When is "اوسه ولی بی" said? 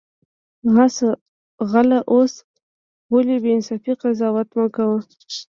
2.11-3.49